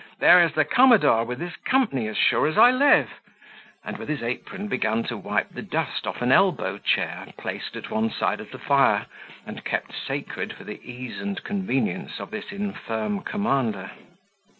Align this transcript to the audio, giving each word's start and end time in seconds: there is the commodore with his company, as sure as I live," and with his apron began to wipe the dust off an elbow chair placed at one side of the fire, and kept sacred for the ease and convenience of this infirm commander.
there 0.17 0.41
is 0.43 0.51
the 0.55 0.65
commodore 0.65 1.23
with 1.23 1.39
his 1.39 1.55
company, 1.57 2.07
as 2.07 2.17
sure 2.17 2.47
as 2.47 2.57
I 2.57 2.71
live," 2.71 3.11
and 3.85 3.97
with 3.99 4.09
his 4.09 4.23
apron 4.23 4.67
began 4.67 5.03
to 5.03 5.15
wipe 5.15 5.49
the 5.49 5.61
dust 5.61 6.07
off 6.07 6.23
an 6.23 6.31
elbow 6.31 6.79
chair 6.79 7.27
placed 7.37 7.75
at 7.75 7.91
one 7.91 8.09
side 8.09 8.39
of 8.41 8.49
the 8.49 8.57
fire, 8.57 9.05
and 9.45 9.63
kept 9.63 9.93
sacred 9.93 10.53
for 10.53 10.63
the 10.63 10.81
ease 10.83 11.21
and 11.21 11.43
convenience 11.43 12.19
of 12.19 12.31
this 12.31 12.51
infirm 12.51 13.19
commander. 13.19 13.91